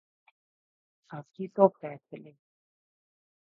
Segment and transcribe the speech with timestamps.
[1.11, 2.31] ابھی تو فیصلے